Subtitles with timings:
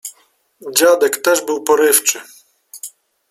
[0.75, 2.21] Dziadek też był porywczy.